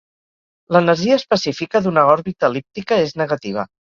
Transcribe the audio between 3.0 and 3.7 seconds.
és negativa.